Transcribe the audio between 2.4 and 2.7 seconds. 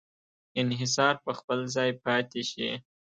شي.